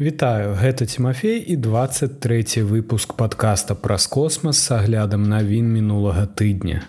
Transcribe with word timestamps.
Вітаю, 0.00 0.54
гэта 0.54 0.86
Тимофей 0.86 1.44
і 1.52 1.56
23 1.56 2.62
выпуск 2.62 3.12
подкаста 3.14 3.74
праз 3.74 4.06
космас 4.06 4.58
с 4.58 4.70
аглядам 4.72 5.28
навін 5.28 5.68
мінулага 5.68 6.24
тыдня. 6.26 6.82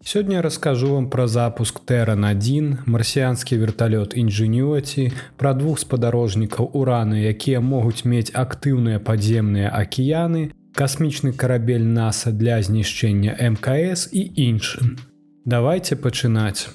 Сёння 0.00 0.40
раскажу 0.42 0.94
вам 0.94 1.10
пра 1.10 1.28
запуск 1.28 1.84
Тэран1, 1.84 2.86
марсіанскі 2.86 3.58
верталёт 3.60 4.16
інжынюаці, 4.16 5.12
пра 5.36 5.52
двух 5.52 5.78
спадарожнікаў 5.78 6.70
ураны, 6.72 7.28
якія 7.28 7.60
могуць 7.60 8.08
мець 8.08 8.32
актыўныя 8.32 9.04
падземныя 9.04 9.68
акіяны, 9.68 10.50
касмічны 10.72 11.36
карабель 11.36 11.84
NASAа 11.84 12.32
для 12.32 12.62
знішчэння 12.62 13.36
МКС 13.36 14.08
і 14.12 14.32
іншым. 14.32 14.96
Давайте 15.44 15.96
пачынаць. 15.96 16.72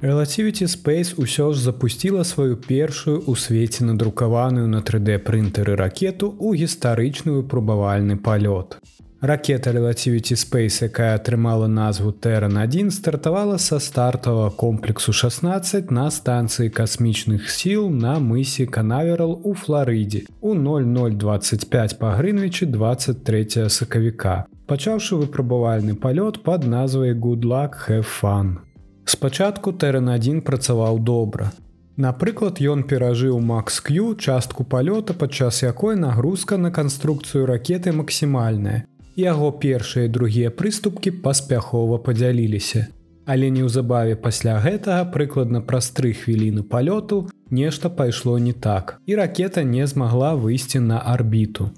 Relativity 0.00 0.64
Space 0.64 1.12
ўсё 1.20 1.52
ж 1.52 1.60
запусціла 1.60 2.24
сваю 2.24 2.56
першую 2.56 3.20
ў 3.20 3.36
свеце 3.36 3.84
надрукаваную 3.84 4.64
на 4.64 4.80
3D 4.80 5.20
прынтары 5.20 5.76
ракету 5.76 6.32
ў 6.40 6.56
гістарычны 6.56 7.36
выпрабавальны 7.36 8.16
палёт. 8.16 8.80
Ракета 9.20 9.76
Relativity 9.76 10.32
Space, 10.32 10.80
якая 10.88 11.20
атрымала 11.20 11.66
назву 11.66 12.16
Тэран1, 12.16 12.90
стартавала 12.90 13.58
са 13.58 13.76
стартавага 13.76 14.48
комплексу 14.56 15.12
16 15.12 15.90
на 15.90 16.08
станцыі 16.08 16.72
касмічных 16.72 17.50
сіл 17.50 17.90
на 17.90 18.16
мысе 18.16 18.64
Канаверал 18.64 19.36
у 19.44 19.52
Флорыдзе 19.52 20.24
у 20.40 20.56
0025 20.56 21.98
па 21.98 22.16
Грынвічы 22.16 22.64
23 22.64 23.68
сакавіка, 23.68 24.48
пачаўшы 24.64 25.20
выпрабавальны 25.20 25.92
палёт 25.92 26.40
пад 26.40 26.64
назвай 26.64 27.12
Goodluck 27.12 27.76
Хэфан. 27.84 28.69
Спачатку 29.04 29.72
Тэран1 29.72 30.40
працаваў 30.40 30.98
добра. 30.98 31.52
Напрыклад, 31.96 32.60
ён 32.60 32.84
перажыў 32.88 33.40
Макс-Q 33.40 34.14
частку 34.16 34.64
палёта, 34.64 35.12
падчас 35.12 35.62
якой 35.62 35.96
нагрузка 35.96 36.56
на 36.56 36.70
канструкцыю 36.70 37.44
ракеты 37.46 37.92
максімальная. 37.92 38.84
Яго 39.16 39.52
першыя 39.52 40.08
і 40.08 40.12
другія 40.14 40.50
прыступкі 40.50 41.10
паспяхова 41.20 41.98
падзяліліся. 41.98 42.86
Але 43.26 43.50
неўзабаве 43.50 44.16
пасля 44.16 44.56
гэтага 44.64 45.04
прыкладна 45.12 45.60
праз 45.60 45.90
тры 45.90 46.14
хвіліны 46.16 46.62
палёту 46.62 47.28
нешта 47.50 47.90
пайшло 47.90 48.38
не 48.38 48.52
так, 48.52 48.98
і 49.06 49.14
ракета 49.20 49.62
не 49.62 49.86
змагла 49.86 50.34
выйсці 50.34 50.80
на 50.80 50.98
арбіту. 50.98 51.70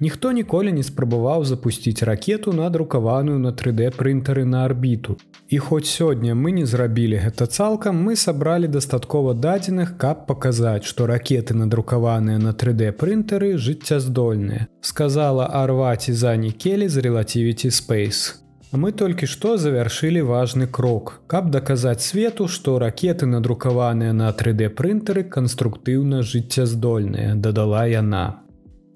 Ніхто 0.00 0.32
ніколі 0.32 0.72
не 0.72 0.82
спрабаваў 0.82 1.44
запусціць 1.48 2.02
ракету 2.02 2.52
надрукаваную 2.52 3.38
на 3.38 3.52
3D 3.52 3.96
прынтары 3.96 4.44
на 4.44 4.64
арбіту. 4.64 5.16
І 5.48 5.58
хоць 5.58 5.88
сёння 5.88 6.34
мы 6.34 6.52
не 6.52 6.66
зрабілі 6.66 7.16
гэта 7.16 7.46
цалкам, 7.46 7.96
мы 8.04 8.16
сабралі 8.16 8.68
дастаткова 8.68 9.32
дадзеных, 9.32 9.96
каб 9.96 10.26
паказаць, 10.26 10.84
што 10.84 11.06
ракеты 11.06 11.54
надрукаваныя 11.54 12.36
на 12.36 12.52
3D 12.52 12.92
прынтары 12.92 13.56
жыццяздольныя, 13.56 14.68
сказала 14.80 15.48
Арваці 15.64 16.12
Зані 16.12 16.52
Келі 16.52 16.88
з 16.88 16.98
Relativity 16.98 17.72
Space. 17.72 18.36
Мы 18.72 18.92
толькі 18.92 19.26
што 19.26 19.56
завяршылі 19.56 20.20
важны 20.20 20.66
крок, 20.66 21.20
каб 21.26 21.50
даказаць 21.50 22.04
свету, 22.04 22.48
што 22.48 22.78
ракеты 22.78 23.24
надрукаваныя 23.24 24.12
на 24.12 24.28
3D 24.28 24.68
прынтары 24.68 25.24
канструктыўна 25.24 26.20
жыццяздольныя, 26.20 27.34
дадала 27.34 27.86
яна. 27.86 28.45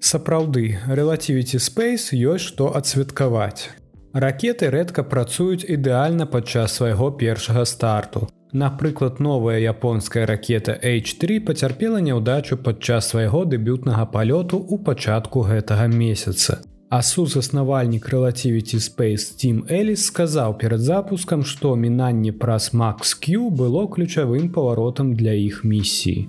Сапраўды, 0.01 0.79
Relativity 0.87 1.59
Space 1.61 2.09
ёсць 2.17 2.49
што 2.49 2.73
адсвяткаваць. 2.73 3.69
Ракеты 4.13 4.71
рэдка 4.73 5.03
працуюць 5.05 5.63
ідэальна 5.63 6.25
падчас 6.25 6.73
свайго 6.79 7.11
першага 7.11 7.65
старту. 7.69 8.27
Напрыклад, 8.51 9.19
новая 9.19 9.59
японская 9.59 10.25
ракета 10.25 10.73
H3 10.73 11.39
пацярпела 11.45 12.01
няўдачу 12.01 12.57
падчас 12.57 13.13
свайго 13.13 13.45
дэбютнага 13.45 14.09
палёту 14.09 14.57
ў 14.57 14.83
пачатку 14.83 15.45
гэтага 15.45 15.87
месяца. 15.87 16.59
А 16.89 17.01
сузаснавальнік 17.01 18.09
Relativity 18.09 18.81
Space 18.81 19.37
Team 19.37 19.63
Эліс 19.69 20.09
сказаў 20.09 20.57
перад 20.57 20.81
запускам, 20.81 21.45
што 21.45 21.75
мінанне 21.75 22.33
праз 22.33 22.73
MaxQ 22.73 23.53
было 23.53 23.87
ключавым 23.87 24.49
паваротам 24.49 25.13
для 25.15 25.31
іх 25.31 25.63
місіі. 25.63 26.27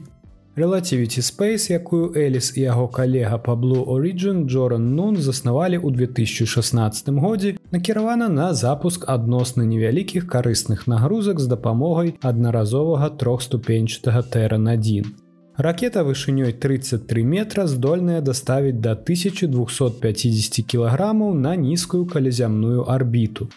Relativity 0.56 1.22
Space, 1.22 1.72
якую 1.72 2.12
Эліс 2.12 2.52
і 2.56 2.60
яго 2.60 2.88
калега 2.88 3.38
па 3.38 3.54
Blue 3.54 3.84
Origin 3.88 4.44
Джоран 4.44 4.94
Нун 4.94 5.16
заснавалі 5.16 5.80
ў 5.80 5.96
2016 5.96 7.08
годзе, 7.08 7.56
накіравана 7.72 8.28
на 8.28 8.52
запуск 8.52 9.08
адносна 9.08 9.64
невялікіх 9.64 10.28
карысных 10.28 10.84
нагрузак 10.86 11.40
з 11.40 11.48
дапамогай 11.48 12.14
аднаразовага 12.20 13.08
трохступеньчатага 13.16 14.20
тэран1. 14.28 15.08
Ракета 15.56 16.04
вышынёй 16.04 16.52
33 16.52 17.24
метра 17.24 17.66
здольная 17.66 18.20
даставіць 18.20 18.76
да 18.76 18.92
1250 18.92 20.66
кілаграмаў 20.68 21.32
на 21.32 21.56
нізкую 21.56 22.04
калязямную 22.04 22.84
арбіту. 22.84 23.48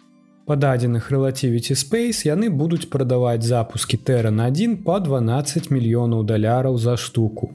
Па 0.46 0.56
дадзеных 0.56 1.10
Relativity 1.10 1.74
Space 1.74 2.22
яны 2.28 2.52
будуць 2.54 2.86
прадаваць 2.94 3.42
запускі 3.42 3.98
Тэран1 3.98 4.76
па 4.86 5.00
12 5.02 5.72
мільёнаў 5.74 6.22
даляраў 6.22 6.78
за 6.78 6.98
штуку. 7.02 7.50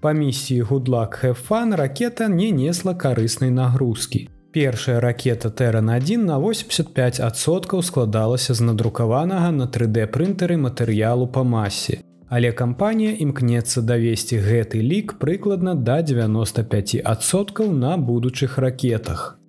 Па 0.00 0.12
місіі 0.16 0.64
Гудлак 0.64 1.20
Хэфан 1.20 1.74
ракета 1.76 2.28
не 2.28 2.50
несла 2.50 2.94
карыснай 2.94 3.50
нагрузкі. 3.50 4.28
Першая 4.52 5.00
ракета 5.00 5.48
Тэран1 5.48 6.24
на 6.24 6.38
85соткаў 6.40 7.82
складалася 7.82 8.54
з 8.54 8.64
надрукаванага 8.64 9.50
на 9.52 9.66
3D 9.66 10.06
прынтары 10.06 10.56
матэрыялу 10.56 11.28
па 11.28 11.44
масе. 11.44 12.00
Але 12.30 12.52
кампанія 12.52 13.12
імкнецца 13.20 13.82
давесці 13.82 14.40
гэты 14.40 14.80
лік 14.80 15.18
прыкладна 15.20 15.74
да 15.74 16.00
95соткаў 16.00 17.68
на 17.68 17.98
будучых 17.98 18.56
ракетах. 18.56 19.39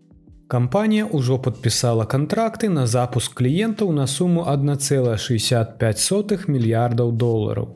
Кампанія 0.52 1.08
ўжо 1.08 1.40
падпісала 1.40 2.04
кантракты 2.12 2.68
на 2.70 2.84
запуск 2.94 3.40
кліентаў 3.40 3.92
на 3.96 4.06
суму 4.14 4.42
1,65 4.54 6.50
мільярдаў 6.52 7.14
долараў. 7.22 7.68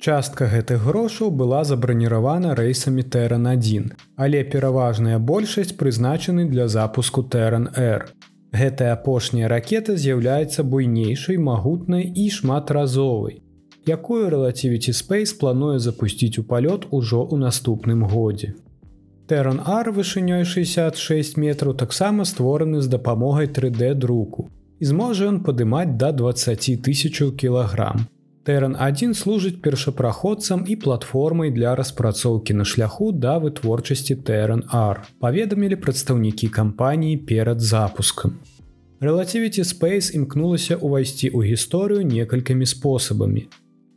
Частка 0.00 0.48
гэтых 0.54 0.80
грошаў 0.88 1.28
была 1.42 1.60
забраніравана 1.68 2.54
рэйсамі 2.56 3.04
Тэран1, 3.16 3.92
але 4.16 4.40
пераважная 4.56 5.18
большасць 5.18 5.76
прызначаны 5.76 6.48
для 6.48 6.66
запуску 6.68 7.20
Тэран-R. 7.22 8.08
Гэтая 8.56 8.96
апошняя 8.96 9.48
ракета 9.52 9.92
з'яўляецца 10.00 10.64
буйнейшай, 10.64 11.36
магутнай 11.36 12.08
і 12.08 12.30
шматразовай, 12.30 13.44
якую 13.84 14.32
Relativity 14.32 14.96
Space 14.96 15.36
плануе 15.40 15.78
запусціць 15.78 16.40
у 16.40 16.42
палёт 16.48 16.88
ужо 16.88 17.20
ў 17.20 17.36
наступным 17.36 18.08
годзе. 18.08 18.63
Тэран 19.26 19.60
Ар 19.64 19.88
вышынёй 19.88 20.44
66 20.44 21.38
метраў 21.40 21.72
таксама 21.80 22.24
створаны 22.28 22.82
з 22.84 22.88
дапамогай 22.92 23.46
3D 23.48 23.94
друку. 23.94 24.50
І 24.80 24.84
зможа 24.84 25.30
ён 25.32 25.40
падымаць 25.40 25.96
да 25.96 26.12
20 26.12 26.84
тысячаў 26.84 27.32
кілаграм. 27.32 28.04
Тэран 28.44 28.76
1 28.76 29.16
служыць 29.16 29.56
першапраходцам 29.64 30.68
і 30.68 30.76
платформай 30.76 31.50
для 31.50 31.72
распрацоўкі 31.74 32.52
на 32.60 32.68
шляху 32.68 33.12
да 33.12 33.38
вытворчасці 33.40 34.20
Тэран 34.28 34.68
Ар. 34.68 35.08
Паведамілі 35.24 35.80
прадстаўнікі 35.80 36.52
кампаніі 36.52 37.16
перад 37.16 37.64
запускам. 37.64 38.36
Relativity 39.00 39.64
Space 39.64 40.12
імкнулася 40.12 40.76
ўвайсці 40.76 41.32
ў 41.32 41.56
гісторыю 41.56 42.04
некалькімі 42.04 42.68
спосабамі. 42.68 43.48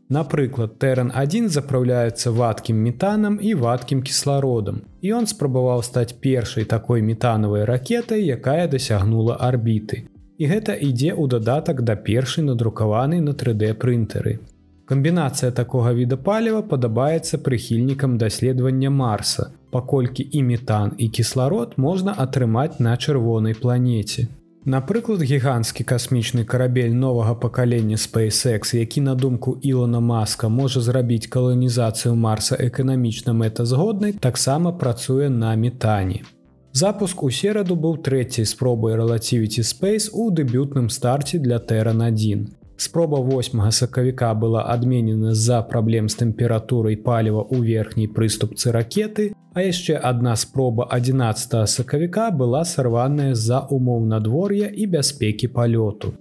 Напрыклад, 0.10 0.78
Тэран1 0.80 1.50
запраўляецца 1.52 2.32
вадкім 2.32 2.78
метанам 2.80 3.40
і 3.44 3.54
вадкім 3.60 4.02
кіслародам. 4.02 4.82
І 5.02 5.12
ён 5.20 5.28
спрабаваў 5.28 5.84
стаць 5.84 6.16
першай 6.26 6.64
такой 6.64 7.02
метанавай 7.02 7.66
ракетай, 7.68 8.24
якая 8.24 8.68
дасягнула 8.72 9.36
арбіты. 9.36 10.08
І 10.38 10.48
гэта 10.48 10.78
ідзе 10.80 11.12
ў 11.12 11.28
дадатак 11.28 11.84
да 11.84 11.96
першай 11.96 12.48
надрукаванай 12.48 13.20
на 13.20 13.36
3D 13.36 13.74
прынтары. 13.74 14.40
Камбінацыя 14.88 15.52
такога 15.52 15.92
віда 15.92 16.16
паліва 16.16 16.62
падабаецца 16.64 17.44
прыхільнікам 17.44 18.18
даследавання 18.18 18.90
Марса, 18.90 19.52
паколькі 19.76 20.24
і 20.32 20.44
метан 20.44 20.94
і 20.98 21.10
кісларод 21.10 21.74
можна 21.76 22.16
атрымаць 22.16 22.80
на 22.80 22.96
чырвонай 22.96 23.60
планеце. 23.60 24.30
Напрыклад, 24.68 25.22
гіганцкі 25.24 25.84
касмічны 25.88 26.44
карабель 26.44 26.92
новага 26.92 27.36
пакалення 27.36 27.96
SpaceX, 27.96 28.76
які 28.76 29.02
на 29.02 29.16
думку 29.16 29.58
Ілона 29.62 30.00
Маска 30.00 30.50
можа 30.50 30.82
зрабіць 30.82 31.28
каланізацыю 31.28 32.16
Марса 32.16 32.58
эканамічна 32.60 33.32
мэтазгоднай, 33.32 34.20
таксама 34.20 34.74
працуе 34.74 35.30
на 35.30 35.56
метане. 35.56 36.28
Запуск 36.74 37.24
у 37.24 37.32
сераду 37.32 37.80
быў 37.80 37.96
трэцяй 38.04 38.46
спробай 38.46 39.00
Relativity 39.00 39.64
Space 39.64 40.10
у 40.12 40.32
дэбютным 40.32 40.90
старце 40.90 41.40
для 41.40 41.64
Тэран1. 41.64 42.57
Спроба 42.78 43.20
8 43.20 43.72
сакавіка 43.72 44.34
была 44.34 44.64
адменена 44.70 45.34
з-за 45.34 45.62
праблем 45.62 46.10
з 46.10 46.16
тэмпературай 46.20 46.98
паліва 47.02 47.42
ў 47.50 47.66
верхняй 47.66 48.06
прыступцы 48.06 48.70
ракеты, 48.70 49.34
а 49.58 49.66
яшчэ 49.66 49.98
адна 49.98 50.36
спроба 50.38 50.86
11 50.86 51.58
сакавіка 51.66 52.30
была 52.30 52.62
сарваная 52.70 53.34
з-за 53.34 53.66
умоў 53.74 54.06
надвор'я 54.06 54.70
і 54.70 54.86
бяспекі 54.94 55.50
палёту. 55.58 56.14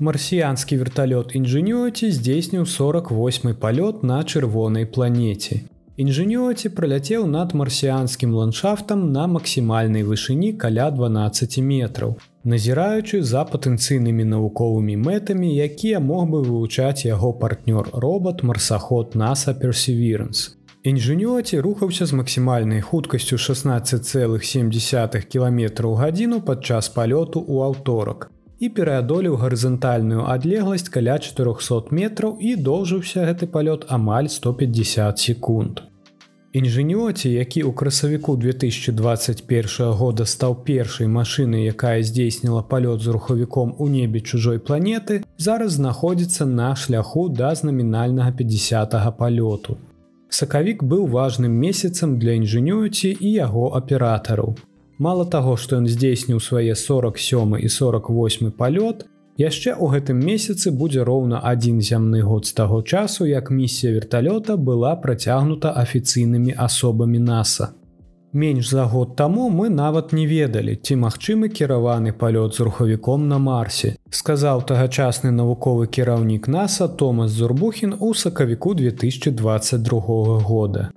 марсіянскі 0.00 0.80
верталёт 0.80 1.36
Ingenuity 1.36 2.08
здзейсніў 2.08 2.64
48 2.64 3.52
палёт 3.60 4.00
на 4.02 4.24
чырвонай 4.24 4.88
планеце. 4.88 5.68
Інжынёці 6.00 6.70
праляцеў 6.76 7.26
над 7.28 7.50
марсіянскім 7.60 8.34
ландшафтам 8.34 9.00
на 9.12 9.26
максімальнай 9.26 10.04
вышыні 10.10 10.52
каля 10.62 10.86
12 10.90 11.58
метраў, 11.60 12.14
назіраючы 12.52 13.20
за 13.30 13.42
патэнцыйнымі 13.50 14.24
навуковымі 14.30 14.96
мэтамі, 14.96 15.50
якія 15.64 16.00
мог 16.00 16.24
бы 16.32 16.40
вывучаць 16.46 17.04
яго 17.04 17.34
партнёр 17.42 17.90
робот 17.92 18.40
марсаход 18.42 19.12
NASA 19.14 19.52
Perseverance. 19.52 20.56
Інжынёці 20.88 21.60
рухаўся 21.60 22.06
з 22.06 22.16
максімальнай 22.16 22.80
хуткасцю 22.80 23.36
16,7 23.36 25.20
км 25.28 25.60
гадзіну 26.00 26.40
падчас 26.40 26.88
палёту 26.88 27.44
ў 27.44 27.60
аўторак 27.68 28.30
і 28.60 28.68
пераадолеў 28.68 29.36
гарызантальную 29.36 30.24
адлегласць 30.32 30.88
каля 30.88 31.18
400 31.18 31.92
метраў 31.92 32.40
і 32.40 32.56
доўжыўся 32.56 33.28
гэты 33.28 33.52
палёт 33.52 33.84
амаль 33.88 34.32
150 34.32 35.18
секунд. 35.28 35.89
Інжынёці, 36.50 37.30
які 37.30 37.62
ў 37.62 37.70
красавіку 37.70 38.34
2021 38.34 39.94
года 39.94 40.24
стаў 40.26 40.56
першай 40.66 41.06
машынай, 41.06 41.70
якая 41.70 42.02
здзейсніла 42.02 42.66
палёт 42.66 42.98
з 42.98 43.14
рухавіком 43.14 43.78
у 43.78 43.86
небе 43.86 44.18
чужой 44.18 44.58
планеты, 44.58 45.22
зараз 45.38 45.78
знаходзіцца 45.78 46.46
на 46.50 46.74
шляху 46.74 47.28
да 47.28 47.54
знамінальнага 47.54 48.34
50 48.34 48.98
палёту. 49.14 49.78
Сакавік 50.28 50.82
быў 50.82 51.06
важным 51.06 51.54
месяцам 51.54 52.18
для 52.18 52.34
інжынёці 52.34 53.14
і 53.14 53.30
яго 53.30 53.70
аператараў. 53.70 54.58
Мала 54.98 55.30
таго, 55.30 55.54
што 55.54 55.78
ён 55.78 55.86
здзейсніў 55.86 56.42
свае 56.42 56.74
47 56.74 57.62
і 57.62 57.68
48 57.68 58.50
палёт, 58.58 59.06
яшчэ 59.40 59.72
ў 59.72 59.96
гэтым 59.96 60.20
месяцы 60.20 60.70
будзе 60.70 61.04
роўна 61.08 61.40
адзін 61.50 61.80
зямны 61.80 62.20
год 62.20 62.46
з 62.46 62.52
таго 62.60 62.82
часу, 62.82 63.26
як 63.26 63.50
місія 63.50 63.92
верталёта 63.96 64.56
была 64.56 64.92
працягнута 65.00 65.72
афіцыйнымі 65.82 66.52
асобамі 66.68 67.18
NASAа. 67.18 67.72
Менш 68.32 68.68
за 68.70 68.84
год 68.84 69.16
таму 69.16 69.48
мы 69.50 69.68
нават 69.68 70.12
не 70.12 70.26
ведалі, 70.26 70.76
ці 70.76 70.96
магчымы 71.02 71.48
кіраваны 71.48 72.12
палёт 72.12 72.54
з 72.54 72.60
рухавіком 72.60 73.26
на 73.28 73.38
марсе, 73.38 73.96
сказаў 74.10 74.62
тагачасны 74.68 75.32
навуковы 75.34 75.88
кіраўнік 75.88 76.46
NASAа 76.46 76.88
Томас 76.88 77.30
Зурбухін 77.30 77.94
у 77.98 78.14
сакавіку 78.14 78.74
2022 78.74 80.38
года. 80.46 80.90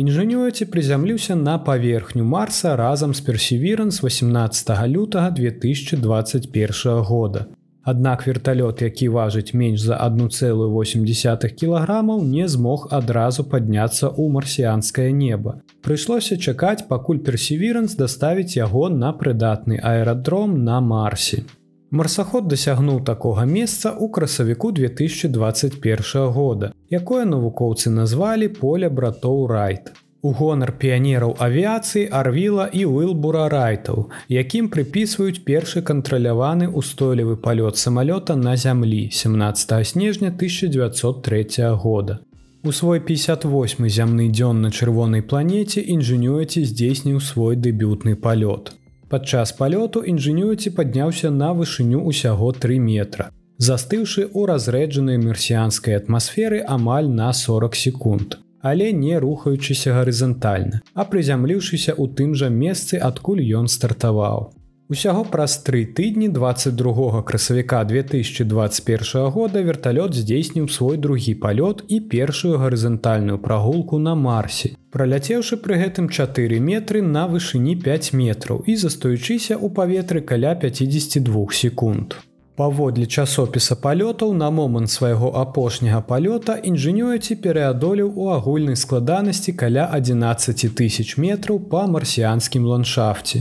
Інжынёці 0.00 0.64
прызямліўся 0.72 1.34
на 1.34 1.58
паверхню 1.58 2.24
марса 2.24 2.76
разам 2.76 3.12
з 3.14 3.20
персеверан 3.20 3.90
з 3.90 4.04
18 4.04 4.88
лютага 4.88 5.30
2021 5.30 7.02
года. 7.04 7.46
Аднак 7.82 8.26
верталёт, 8.26 8.82
які 8.82 9.08
важыць 9.08 9.54
менш 9.54 9.80
за 9.80 9.96
1,8 9.96 11.48
кілаграмаў, 11.60 12.22
не 12.24 12.48
змог 12.48 12.88
адразу 12.90 13.44
падняцца 13.44 14.08
ў 14.08 14.28
марсіянскае 14.28 15.12
неба. 15.12 15.62
Прыйшлося 15.80 16.36
чакаць, 16.36 16.84
пакуль 16.88 17.24
персеверанс 17.24 17.96
даставіць 17.96 18.56
яго 18.56 18.88
на 18.88 19.12
прыдатны 19.12 19.80
аэрадром 19.80 20.60
на 20.64 20.80
марсе. 20.80 21.44
Марсаход 21.90 22.46
дасягнуў 22.46 23.00
такога 23.02 23.48
месца 23.48 23.90
ў 23.96 24.12
красавіку 24.12 24.70
2021 24.76 26.28
года, 26.36 26.72
якое 26.90 27.24
навукоўцы 27.24 27.90
назвалі 27.90 28.48
поле 28.60 28.88
братоў 28.88 29.46
райт. 29.48 29.90
У 30.22 30.32
гонар 30.36 30.72
піянераў 30.76 31.30
авіяцыі 31.40 32.08
арвіла 32.12 32.66
і 32.76 32.84
уилбура 32.84 33.46
райтаў, 33.48 34.10
якім 34.28 34.66
прыпісваюць 34.68 35.40
першы 35.46 35.80
кантраляваны 35.80 36.68
устойлівы 36.68 37.36
палёт 37.46 37.80
самалёта 37.80 38.36
на 38.36 38.56
зямлі 38.56 39.08
17 39.10 39.86
снежня 39.86 40.28
1903 40.28 41.70
года. 41.84 42.18
У 42.62 42.72
свой 42.72 43.00
58 43.00 43.88
зямны 43.88 44.28
дзён 44.28 44.60
на 44.60 44.70
чырвонай 44.70 45.22
планеце 45.22 45.80
інжынюеці 45.80 46.64
здзейсніў 46.68 47.20
свой 47.20 47.56
дэбютны 47.56 48.14
палёт. 48.16 48.76
Падчас 49.08 49.56
палёту 49.56 50.04
інжынюеці 50.04 50.76
падняўся 50.76 51.30
на 51.30 51.54
вышыню 51.56 52.04
ўсяго 52.04 52.52
3 52.52 52.78
метра, 52.78 53.32
застыўшы 53.56 54.28
ў 54.28 54.44
разрэджанай 54.52 55.16
мерсіянскай 55.16 55.96
атмасферы 55.96 56.60
амаль 56.68 57.08
на 57.08 57.32
40 57.32 57.74
секунд, 57.74 58.36
але 58.62 58.92
не 58.92 59.18
рухаючыся 59.18 59.96
гарызантальна, 59.98 60.80
а 60.94 61.04
прызямліўшыся 61.04 61.96
ў 61.96 62.04
тым 62.16 62.34
жа 62.34 62.48
месцы, 62.48 62.96
адкуль 62.96 63.44
ён 63.60 63.68
стартаваў. 63.68 64.50
Усяго 64.90 65.22
праз 65.22 65.52
тры 65.62 65.84
тыдні 65.86 66.28
22 66.34 67.22
красавіка 67.22 67.84
2021 67.84 69.30
года 69.30 69.62
верталёт 69.62 70.14
здзейсніў 70.18 70.66
свой 70.66 70.96
другі 70.98 71.34
палёт 71.34 71.84
і 71.86 72.00
першую 72.00 72.58
гарызантальную 72.58 73.38
прагулку 73.38 73.98
на 73.98 74.16
марсе. 74.16 74.74
Праляцеўшы 74.90 75.62
пры 75.62 75.78
гэтым 75.78 76.10
4 76.10 76.58
метры 76.58 77.02
на 77.02 77.28
вышыні 77.30 77.76
5 77.78 78.12
метраў 78.18 78.64
і 78.66 78.74
застаючыся 78.74 79.54
ў 79.62 79.70
паветры 79.70 80.26
каля 80.26 80.58
52 80.58 81.46
секунд. 81.54 82.18
Паводле 82.60 83.06
часопіса 83.06 83.74
палётаў 83.82 84.32
на 84.36 84.50
момант 84.52 84.90
свайго 84.92 85.28
апошняга 85.42 86.00
палёта 86.08 86.56
інжынёці 86.70 87.36
пераадолеў 87.44 88.08
у 88.22 88.24
агульнай 88.36 88.76
складанасці 88.76 89.50
каля 89.62 89.84
11 89.98 90.74
тысяч 90.80 91.08
метраў 91.16 91.56
па 91.70 91.82
марсіянскім 91.92 92.62
ландшафце. 92.72 93.38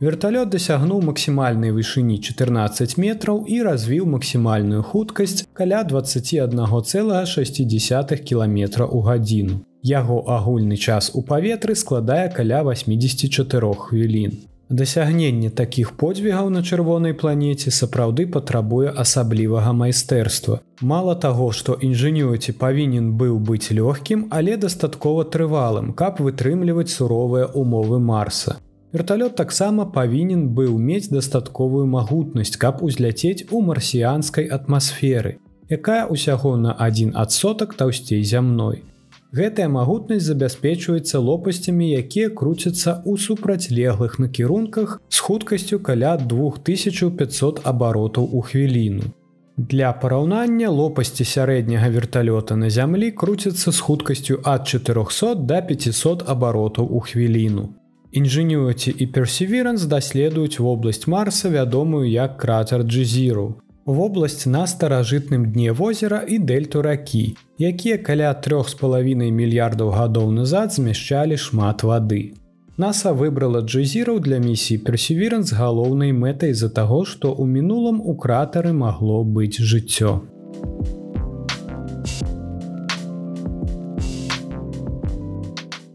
Верталёт 0.00 0.48
дасягнуў 0.54 0.98
максімальнай 1.08 1.70
вышыні 1.78 2.16
14 2.28 2.96
метраў 2.96 3.36
і 3.56 3.58
развіў 3.66 4.04
максімальную 4.14 4.82
хуткасць 4.82 5.44
каля 5.52 5.80
21,6 5.90 8.16
кіметра 8.30 8.84
ў 8.88 8.98
гадзіну. 9.08 9.54
Яго 9.82 10.18
агульны 10.38 10.76
час 10.80 11.10
у 11.12 11.20
паветры 11.20 11.76
складае 11.76 12.32
каля 12.38 12.64
84 12.64 13.74
хвілін. 13.84 14.32
Дасягненне 14.72 15.50
такіх 15.50 15.90
подзвігаў 16.00 16.46
на 16.52 16.62
чырвонай 16.64 17.12
планеце 17.12 17.70
сапраўды 17.78 18.24
патрабуе 18.24 18.92
асаблівага 19.02 19.72
майстэрства. 19.76 20.60
Мала 20.80 21.14
таго, 21.24 21.48
што 21.58 21.76
інжынюці 21.88 22.54
павінен 22.62 23.10
быў 23.20 23.36
быць 23.36 23.68
лёгкім, 23.68 24.22
але 24.30 24.56
дастаткова 24.56 25.26
трывалым, 25.34 25.92
каб 25.92 26.22
вытрымліваць 26.24 26.88
суровыя 26.88 27.50
умовы 27.52 27.98
Марса. 28.00 28.56
Верталёт 28.96 29.36
таксама 29.36 29.84
павінен 29.84 30.48
быў 30.56 30.78
мець 30.78 31.12
дастатковую 31.12 31.84
магутнасць, 31.86 32.56
каб 32.56 32.80
узляцець 32.80 33.44
у 33.50 33.60
марсіянскай 33.60 34.48
атмасферы, 34.48 35.36
якая 35.68 36.08
ўсяго 36.08 36.56
на 36.56 36.72
адзін 36.72 37.12
адсотак 37.12 37.76
таўсцей 37.76 38.24
зямной. 38.24 38.84
Гэтая 39.32 39.66
магутнасць 39.72 40.26
забяспечваецца 40.28 41.18
лопасцямі, 41.26 41.86
якія 41.96 42.28
круцяцца 42.40 43.00
ў 43.00 43.16
супрацьлеглых 43.16 44.18
накірунках 44.20 45.00
з 45.08 45.18
хуткасцю 45.24 45.78
каля 45.80 46.18
2500 46.20 47.62
абаротаў 47.64 48.28
у 48.28 48.42
хвіліну. 48.44 49.08
Для 49.56 49.92
параўнання 49.92 50.68
лопасці 50.68 51.24
сярэдняга 51.24 51.88
верталёта 51.96 52.60
на 52.60 52.68
зямлі 52.68 53.10
круцяцца 53.10 53.72
з 53.72 53.80
хуткасцю 53.80 54.36
ад 54.44 54.68
400 54.68 55.34
до 55.34 55.62
500 55.72 56.28
абаротаў 56.28 56.92
у 56.92 57.00
хвіліну. 57.00 57.68
Інжынюці 58.12 58.92
і 58.92 59.06
персеверанс 59.06 59.88
даследуюць 59.88 60.60
вобласць 60.60 61.06
Марса 61.08 61.48
вядомую 61.48 62.04
як 62.04 62.36
кратер 62.36 62.82
Джзіру. 62.84 63.54
Вобласць 63.84 64.46
на 64.46 64.66
старажытным 64.66 65.50
дне 65.52 65.72
возера 65.72 66.22
і 66.22 66.38
дэльту 66.38 66.82
ракі, 66.82 67.34
якія 67.58 67.98
каля 67.98 68.30
трох 68.34 68.68
з 68.70 68.78
палавінай 68.78 69.32
мільярдаў 69.34 69.90
гадоў 69.90 70.30
назад 70.30 70.70
змяшчалі 70.72 71.34
шмат 71.34 71.82
вады. 71.82 72.38
NASAа 72.78 73.12
выбрала 73.12 73.60
джезіраў 73.66 74.20
для 74.22 74.38
місіі 74.38 74.78
персеверанс 74.86 75.50
галоўнай 75.52 76.14
мэтай 76.14 76.54
з-за 76.54 76.70
таго, 76.70 77.02
што 77.04 77.34
ў 77.34 77.42
мінулым 77.58 77.98
у 77.98 78.14
кратары 78.14 78.72
магло 78.72 79.24
быць 79.26 79.58
жыццё. 79.58 80.22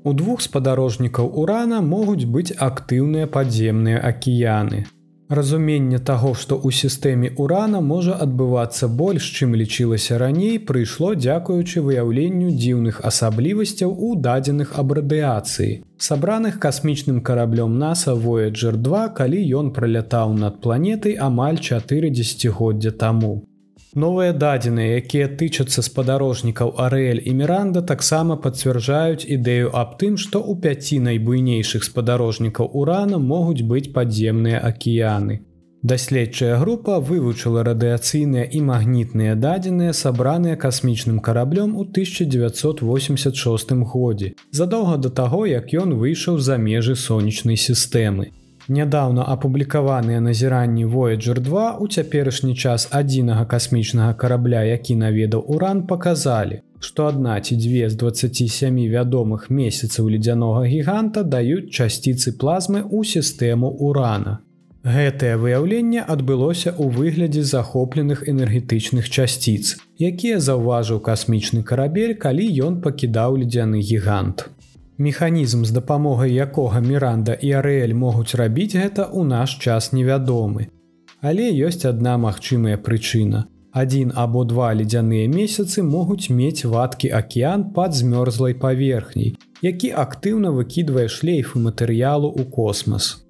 У 0.04 0.12
двух 0.12 0.44
спадарожнікаў 0.44 1.32
урана 1.40 1.80
могуць 1.80 2.28
быць 2.28 2.52
актыўныя 2.52 3.32
падземныя 3.32 4.04
акіяны. 4.12 4.86
Разуменне 5.30 6.00
таго, 6.00 6.30
што 6.42 6.56
ў 6.56 6.72
сістэме 6.72 7.32
урана 7.36 7.82
можа 7.84 8.14
адбывацца 8.26 8.88
больш, 8.88 9.26
чым 9.36 9.56
лічылася 9.60 10.20
раней, 10.22 10.56
прыйшло 10.70 11.10
дзякуючы 11.20 11.84
выяўленню 11.84 12.54
дзіўных 12.56 13.02
асаблівасцяў 13.10 13.92
у 13.92 14.16
дадзеных 14.16 14.72
аб 14.80 14.96
радыяцыі. 15.02 15.84
Сабраных 15.98 16.60
касмічным 16.64 17.20
караблём 17.20 17.76
NASAа 17.76 18.16
Voyager 18.16 18.78
2, 18.78 19.04
калі 19.20 19.44
ён 19.60 19.74
пралятаў 19.76 20.32
над 20.32 20.62
планетай 20.64 21.20
амаль 21.20 21.60
4 21.60 22.10
дзегоддзя 22.10 22.96
таму. 22.96 23.47
Новыя 23.96 24.34
дадзеныя, 24.34 25.00
якія 25.00 25.28
тычацца 25.40 25.82
спадарожнікаў 25.82 26.74
Арэль 26.86 27.22
і 27.24 27.34
Міранда 27.40 27.82
таксама 27.82 28.36
пацвярджаюць 28.36 29.24
ідэю 29.24 29.72
аб 29.72 29.96
тым, 30.02 30.18
што 30.20 30.44
ў 30.44 30.60
пяці 30.60 31.00
найбуйнейшых 31.08 31.88
спадарожнікаў 31.88 32.68
урана 32.74 33.18
могуць 33.18 33.64
быць 33.64 33.94
падземныя 33.96 34.60
акіяны. 34.60 35.40
Даследчая 35.84 36.58
група 36.60 37.00
вывучыла 37.00 37.64
радыяцыйныя 37.64 38.44
і 38.44 38.62
магнітныя 38.70 39.36
дадзеныя, 39.40 39.94
сабраныя 39.94 40.58
касмічным 40.58 41.20
караблём 41.20 41.78
у 41.78 41.86
1986 41.86 43.72
годзе, 43.94 44.34
задоўга 44.52 44.98
да 44.98 45.10
таго, 45.10 45.46
як 45.46 45.72
ён 45.72 45.96
выйшаў 46.02 46.40
за 46.40 46.58
межы 46.58 46.96
сонечнай 46.96 47.56
сістэмы. 47.56 48.34
Нядаўна 48.70 49.24
апублікаваныя 49.32 50.20
назіранні 50.20 50.86
Voyager 50.86 51.40
2 51.40 51.78
у 51.80 51.88
цяперашні 51.88 52.56
час 52.56 52.88
адзінага 52.92 53.46
касмічнага 53.46 54.14
карабля, 54.14 54.64
які 54.64 54.96
наведаў 54.96 55.46
уран 55.56 55.84
паказалі, 55.88 56.60
што 56.80 57.06
адна 57.12 57.40
ці 57.40 57.56
дзве 57.56 57.88
з 57.90 57.96
27 58.02 58.82
вядомых 58.92 59.48
месяцаў 59.50 60.10
ледзянога 60.16 60.66
гіганта 60.68 61.24
даюць 61.24 61.72
часціцы 61.72 62.36
плазмы 62.44 62.84
ў 62.84 63.08
сістэму 63.14 63.72
урана. 63.88 64.36
Гэтае 64.84 65.32
выяўленне 65.40 66.04
адбылося 66.04 66.76
ў 66.76 66.92
выглядзе 67.00 67.48
захопленых 67.48 68.28
энергетычных 68.28 69.08
часціц, 69.08 69.80
якія 70.12 70.44
заўважыў 70.44 71.00
касмічны 71.08 71.64
карабель, 71.64 72.16
калі 72.20 72.52
ён 72.68 72.80
пакідаў 72.84 73.40
ледзяны 73.40 73.80
гігант. 73.80 74.50
Механізм, 74.98 75.66
з 75.66 75.72
дапамогай 75.72 76.34
якога 76.34 76.80
Міранда 76.80 77.34
і 77.34 77.52
Арээль 77.52 77.94
могуць 77.94 78.34
рабіць 78.36 78.74
гэта 78.74 79.06
ў 79.14 79.30
наш 79.30 79.54
час 79.62 79.94
невядомы. 79.94 80.74
Але 81.22 81.54
ёсць 81.54 81.86
адна 81.86 82.18
магчымая 82.18 82.82
прычына. 82.82 83.46
Адзін 83.78 84.12
або 84.16 84.42
два 84.44 84.74
ледзяныя 84.74 85.30
месяцы 85.30 85.86
могуць 85.86 86.34
мець 86.34 86.66
вадкі 86.66 87.14
акеан 87.14 87.70
пад 87.78 87.94
змёрзлай 87.94 88.58
паверхняй, 88.58 89.36
які 89.62 89.94
актыўна 89.94 90.50
выкідвае 90.58 91.08
шлейфы 91.08 91.62
матэрыялу 91.62 92.34
ў 92.34 92.50
космас. 92.50 93.22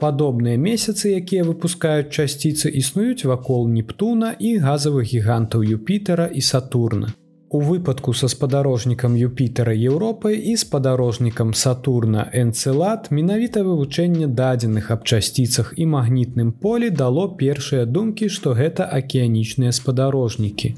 Падобныя 0.00 0.56
месяцы, 0.56 1.12
якія 1.20 1.44
выпускаюць 1.44 2.08
часціцы, 2.08 2.72
існуюць 2.80 3.28
вакол 3.28 3.68
Нептуна 3.68 4.32
і 4.38 4.56
газавых 4.56 5.04
гігантаў 5.04 5.68
Юпітера 5.68 6.32
і 6.32 6.40
Сатурна. 6.40 7.12
У 7.52 7.60
выпадку 7.60 8.12
са 8.14 8.28
спадарожнікам 8.28 9.16
Юпітера 9.18 9.72
Еўропы 9.74 10.34
і 10.38 10.52
спадарожнікам 10.56 11.50
Сатурна 11.54 12.28
Энцелат 12.32 13.10
менавіта 13.10 13.64
вывучэнне 13.66 14.28
дадзеных 14.40 14.92
аб 14.94 15.02
часціцах 15.02 15.72
і 15.76 15.86
магнітным 15.86 16.52
полі 16.52 16.90
дало 16.94 17.26
першыя 17.42 17.90
думкі, 17.90 18.30
што 18.30 18.54
гэта 18.54 18.86
акіянічныя 18.86 19.74
спадарожнікі. 19.74 20.74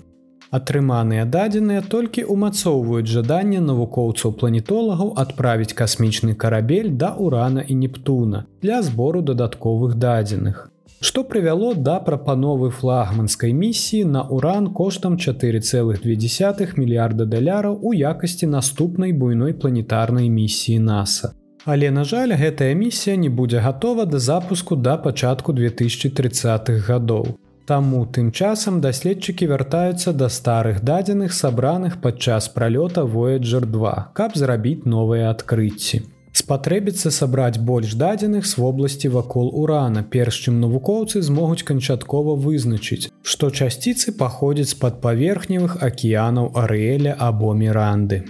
Атрыманыя 0.49 1.29
дадзеныя 1.29 1.85
толькі 1.85 2.25
ўмацоўваюць 2.33 3.13
жаданне 3.19 3.61
навукоўцаў 3.61 4.33
планетолагаў 4.41 5.13
адправіць 5.21 5.77
касмічны 5.77 6.41
карабель 6.41 6.93
да 6.97 7.13
урана 7.13 7.69
і 7.69 7.77
Нептуна 7.85 8.47
для 8.65 8.81
збору 8.81 9.21
дадатковых 9.21 10.01
дадзеных. 10.01 10.72
Што 11.03 11.25
прывяло 11.27 11.75
да 11.75 11.99
прапановы 11.99 12.71
флагманскай 12.71 13.53
місіі 13.53 14.05
на 14.05 14.23
уран 14.23 14.69
коштам 14.71 15.17
4,2 15.19 16.79
мільярда 16.79 17.25
даляраў 17.27 17.79
у 17.83 17.95
якасці 17.95 18.47
наступнай 18.47 19.13
буйной 19.13 19.53
планетарнай 19.53 20.31
місіі 20.31 20.79
NASAа. 20.79 21.35
Але, 21.65 21.91
на 21.91 22.05
жаль, 22.05 22.35
гэтая 22.39 22.75
місія 22.75 23.17
не 23.17 23.31
будзе 23.31 23.59
гатова 23.59 24.05
да 24.05 24.19
запуску 24.19 24.77
да 24.77 24.97
пачатку 24.97 25.53
2030х 25.53 26.79
гадоў. 26.87 27.35
Таму 27.67 28.07
тым 28.07 28.31
часам 28.31 28.81
даследчыкі 28.81 29.47
вяртаюцца 29.47 30.13
да 30.13 30.29
старых 30.29 30.83
дадзеных 30.87 31.35
сабраных 31.35 32.01
падчас 32.01 32.49
пралёта 32.49 33.03
Voyager 33.03 33.67
2, 33.67 34.11
каб 34.15 34.39
зрабіць 34.39 34.87
новыя 34.87 35.31
адкрыцці. 35.31 36.03
Спатрэбіцца 36.33 37.11
сабраць 37.13 37.61
больш 37.61 37.93
дадзеных 38.01 38.47
з 38.49 38.57
вобласці 38.57 39.09
вакол 39.13 39.51
урана, 39.63 40.03
перш 40.15 40.39
чым 40.47 40.63
навукоўцы 40.65 41.21
змогуць 41.27 41.67
канчаткова 41.71 42.37
вызначыць, 42.47 43.11
што 43.21 43.51
часціцы 43.51 44.17
паходзяць 44.17 44.73
з-пад 44.73 45.03
паверхневых 45.05 45.77
акіянаў 45.89 46.49
Арэля 46.63 47.13
або 47.29 47.53
Міранды. 47.53 48.25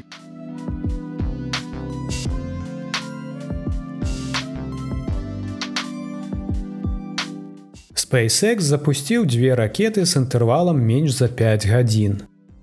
SpaceX 7.95 8.67
запусціў 8.67 9.31
дзве 9.31 9.55
ракеты 9.55 10.05
з 10.05 10.19
інтэрвалам 10.21 10.83
менш 10.91 11.15
за 11.23 11.31
5 11.31 11.71
гадзін. 11.71 12.21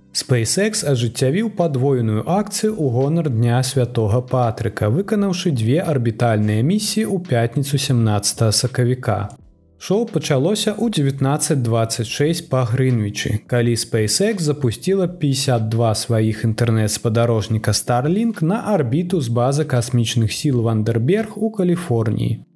SpaceX 0.09 0.81
ажыццявіў 0.89 1.51
падвоеную 1.53 2.23
акцыю 2.25 2.73
ў 2.73 2.85
гонар 2.93 3.29
дня 3.29 3.61
святого 3.61 4.21
Патрыка, 4.25 4.89
выканаўшы 4.89 5.53
две 5.53 5.77
арбітальныя 5.85 6.65
місіі 6.65 7.05
ў 7.05 7.21
пятніцу 7.29 7.77
17 7.77 8.49
сакавіка. 8.49 9.29
Шоу 9.77 10.09
пачалося 10.09 10.73
ў 10.73 10.89
1926 10.89 12.49
па 12.49 12.65
Грынвічы, 12.65 13.45
калі 13.45 13.77
SpaceX 13.77 14.41
запусціла 14.41 15.07
52 15.07 15.93
сваіх 15.95 16.43
інтэрнэт-спадарожніка 16.43 17.71
Starlink 17.71 18.41
на 18.41 18.65
арбіту 18.73 19.21
з 19.21 19.29
базы 19.29 19.63
касмічных 19.63 20.33
сіл 20.33 20.65
Вандерберг 20.65 21.37
у 21.37 21.53
Каліфорніі. 21.53 22.48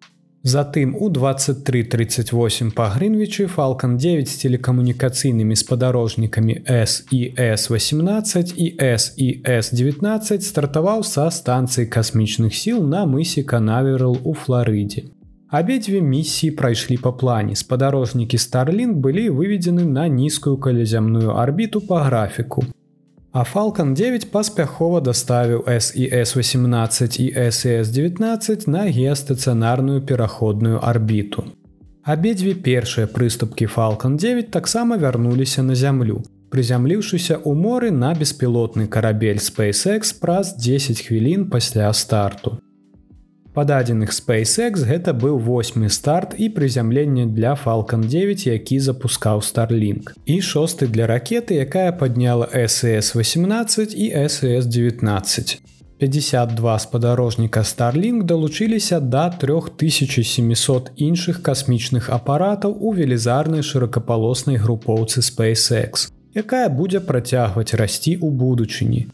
Затым 0.44 0.96
у 1.00 1.08
2338 1.08 2.72
па 2.76 2.90
Грынвічы 2.92 3.48
Фалкан 3.48 3.96
9 3.96 4.28
з 4.28 4.36
телекамунікацыйнымі 4.44 5.56
спадарожнікамі 5.56 6.68
SES18 6.68 8.52
і 8.52 8.68
SES19 8.76 10.44
стартаваў 10.44 11.08
са 11.08 11.32
станцыі 11.32 11.88
касмічных 11.88 12.52
сіл 12.52 12.84
на 12.84 13.08
мысе 13.08 13.48
Канаверал 13.48 14.20
у 14.20 14.36
Флорыдзе. 14.36 15.08
Абедзве 15.48 16.02
місіі 16.02 16.52
прайшлі 16.52 16.98
па 16.98 17.16
плане. 17.16 17.56
Спадарожнікі 17.56 18.38
Старлінг 18.38 19.00
былі 19.00 19.30
выведзены 19.30 19.88
на 19.88 20.12
нізкую 20.12 20.58
калязямную 20.58 21.40
арбіту 21.40 21.80
па 21.88 22.04
графіку. 22.04 22.68
А 23.34 23.44
Falалcon 23.44 23.94
9 23.94 24.32
паспяхова 24.32 25.02
даставіў 25.02 25.64
SES18 25.66 27.18
і 27.20 27.34
SES19 27.34 28.70
на 28.70 28.86
геастацыянарную 28.86 30.06
пераходную 30.06 30.78
арбіту. 30.78 31.44
Абедзве 32.04 32.54
першыя 32.54 33.08
прыступкі 33.10 33.66
Falалcon 33.66 34.18
9 34.22 34.52
таксама 34.52 34.98
вярнуліся 34.98 35.64
на 35.64 35.74
зямлю, 35.74 36.22
прызямліўшыся 36.54 37.42
ў 37.42 37.58
моры 37.58 37.90
на 37.90 38.14
беспілотны 38.14 38.86
карабель 38.86 39.42
SpaceX 39.42 40.14
праз 40.22 40.54
10 40.54 41.02
хвілін 41.02 41.50
пасля 41.50 41.90
старту. 41.94 42.62
Па 43.54 43.66
дадзеных 43.70 44.10
SpaceX 44.10 44.82
гэта 44.82 45.14
быў 45.14 45.38
восьмы 45.38 45.90
старт 45.94 46.34
і 46.42 46.50
прызямленне 46.50 47.28
для 47.30 47.54
Falалcon 47.54 48.02
9, 48.10 48.48
які 48.50 48.80
запускаў 48.80 49.46
Starlink. 49.46 50.10
І 50.26 50.42
шосты 50.42 50.88
для 50.88 51.06
ракеты, 51.06 51.62
якая 51.62 51.92
падняла 51.92 52.50
SES18 52.50 53.94
і 53.94 54.10
SES19. 54.26 55.62
52 56.00 56.80
спадарожніка 56.80 57.62
Starlink 57.62 58.24
далучыліся 58.24 59.00
да 59.00 59.30
3700 59.30 60.92
іншых 60.98 61.42
касмічных 61.46 62.10
апаратаў 62.10 62.74
у 62.74 62.94
велізарнай 62.94 63.62
шырокапалоснай 63.62 64.58
групоўцы 64.58 65.22
SpaceX, 65.22 66.10
якая 66.34 66.70
будзе 66.70 67.00
працягваць 67.00 67.78
расці 67.78 68.18
ў 68.18 68.34
будучыні. 68.34 69.08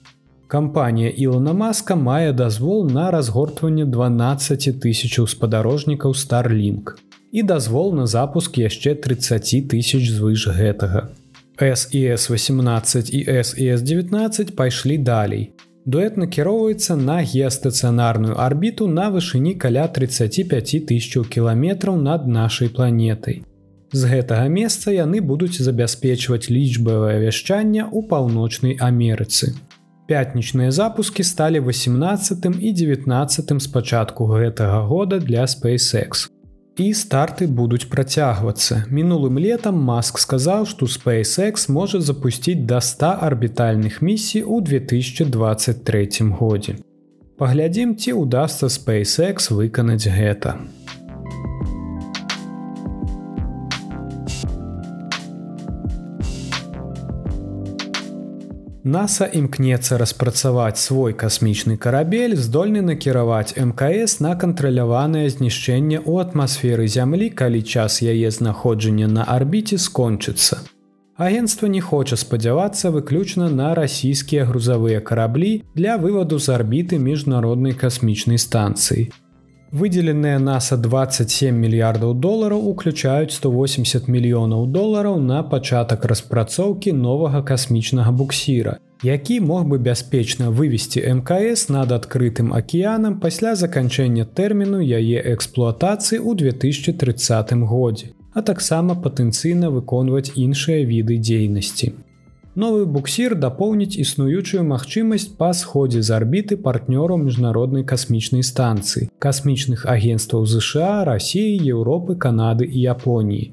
Кампанія 0.50 1.10
Ілона 1.10 1.54
Маска 1.54 1.96
мае 1.96 2.34
дазвол 2.34 2.88
на 2.90 3.12
разгортванне 3.12 3.84
12 3.86 4.82
тысячаў 4.82 5.28
спадарожнікаў 5.30 6.16
Starlink 6.18 6.96
і 7.32 7.44
дазвол 7.44 7.94
на 7.94 8.08
запуск 8.10 8.58
яшчэ 8.58 8.96
30 8.96 9.70
тысяч 9.70 10.10
звыш 10.10 10.48
гэтага. 10.50 11.14
SES18 11.62 13.14
і 13.14 13.22
SES19 13.30 14.56
пайшлі 14.56 14.98
далей. 14.98 15.54
Дуэт 15.86 16.18
накіроўваецца 16.18 16.98
на 16.98 17.22
геастацыянарную 17.22 18.34
арбіту 18.34 18.90
на 18.90 19.14
вышыні 19.14 19.54
каля 19.54 19.86
35 19.86 20.90
тысяч 20.90 21.14
кіламетраў 21.30 22.02
над 22.02 22.26
нашай 22.26 22.74
планетай. 22.74 23.46
З 23.94 24.02
гэтага 24.18 24.50
месца 24.50 24.90
яны 24.90 25.22
будуць 25.22 25.62
забяспечваць 25.62 26.50
лічбавае 26.50 27.22
вяшчанне 27.22 27.86
ў 27.86 28.02
паўночнай 28.10 28.82
Амерыцы. 28.82 29.54
Пятнічныя 30.10 30.72
запускі 30.72 31.24
сталі 31.24 31.60
18 31.60 32.46
і 32.62 32.72
19 32.74 33.62
з 33.62 33.68
пачатку 33.68 34.26
гэтага 34.26 34.82
года 34.90 35.20
для 35.20 35.46
SpaceX. 35.46 36.26
І 36.78 36.94
старты 36.98 37.46
будуць 37.46 37.86
працягвацца. 37.86 38.86
Мінулым 38.90 39.38
летам 39.38 39.78
Маск 39.78 40.18
сказаў, 40.18 40.66
што 40.66 40.90
SpaceX 40.90 41.70
можа 41.70 42.02
запусціць 42.02 42.66
да 42.66 42.82
100 42.82 43.06
арбітальных 43.06 44.02
місій 44.02 44.42
у 44.44 44.62
2023 44.62 46.10
годзе. 46.42 46.76
Паглядзім, 47.38 47.94
ці 47.96 48.18
ўдасся 48.18 48.66
SpaceX 48.66 49.54
выканаць 49.54 50.10
гэта. 50.10 50.58
NASA 58.84 59.28
імкнецца 59.28 59.98
распрацаваць 60.00 60.80
свой 60.80 61.12
касмічны 61.12 61.76
карабель, 61.76 62.36
здольны 62.40 62.80
накіраваць 62.80 63.52
МКС 63.60 64.24
на 64.24 64.36
кантраляванае 64.40 65.28
знішчэнне 65.28 66.00
ў 66.00 66.24
атмасферы 66.24 66.88
зямлі, 66.88 67.28
калі 67.30 67.60
час 67.60 68.00
яе 68.00 68.32
знаходжання 68.32 69.12
на 69.12 69.28
арбіце 69.28 69.76
скончыцца. 69.76 70.64
Агенцтва 71.20 71.68
не 71.68 71.82
хоча 71.84 72.16
спадзявацца 72.16 72.96
выключна 72.96 73.50
на 73.52 73.76
расійскія 73.76 74.48
грузавыя 74.48 75.04
караблі 75.04 75.64
для 75.76 76.00
вываду 76.00 76.40
з 76.40 76.48
арбіты 76.56 77.04
міжнароднай 77.04 77.76
касмічнай 77.76 78.40
станцыі. 78.40 79.12
Выдзеленыя 79.72 80.40
NASA 80.42 80.78
27 80.82 81.54
мільярдаў 81.54 82.16
долараў 82.18 82.64
уключаюць 82.72 83.36
180 83.36 84.08
мільёнаў 84.10 84.66
долараў 84.66 85.20
на 85.22 85.44
пачатак 85.52 86.08
распрацоўкі 86.10 86.94
новага 87.02 87.44
касмічнага 87.52 88.12
буксіра, 88.12 88.80
які 89.04 89.40
мог 89.52 89.70
бы 89.70 89.78
бяспечна 89.78 90.50
вывесці 90.50 91.06
МКС 91.22 91.70
над 91.70 91.94
адкрытым 92.00 92.50
акіянам 92.62 93.22
пасля 93.22 93.54
заканчэння 93.54 94.26
тэрміну 94.26 94.82
яе 94.82 95.22
эксплуатацыі 95.38 96.18
ў 96.18 96.34
2030 96.42 97.54
годзе, 97.70 98.14
а 98.34 98.42
таксама 98.42 98.98
патэнцыйна 98.98 99.70
выконваць 99.70 100.34
іншыя 100.34 100.82
віды 100.82 101.22
дзейнасці. 101.22 101.94
Новы 102.60 102.86
буксір 102.94 103.34
дапоўніць 103.40 103.96
існуючую 104.04 104.62
магчымасць 104.68 105.30
па 105.42 105.50
сходзе 105.58 106.00
з 106.08 106.12
арбіты 106.16 106.58
партнёраў 106.64 107.22
міжнароднай 107.22 107.86
касмічнай 107.92 108.44
станцыі, 108.48 109.06
касмічных 109.26 109.86
агенстваў 109.94 110.44
ЗША, 110.54 110.90
рассіі, 111.08 111.54
Еўропы, 111.76 112.18
Канады 112.26 112.68
і 112.68 112.84
Японіі. 112.96 113.46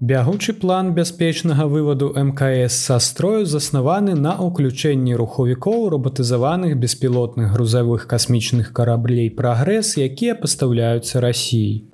Бягучы 0.00 0.56
план 0.64 0.90
бяспечнага 0.98 1.68
вываду 1.70 2.10
МКС 2.24 2.80
са 2.90 2.98
строю 2.98 3.46
заснаваны 3.46 4.18
на 4.18 4.34
ўключэнні 4.42 5.14
рухавікоў 5.22 5.88
роботызаваных 5.94 6.74
беспілотных 6.74 7.54
грузавых 7.54 8.10
касмічных 8.10 8.74
караблей 8.74 9.30
прагрэс, 9.30 9.94
якія 9.94 10.34
пастаўляюцца 10.34 11.22
рассіі. 11.22 11.86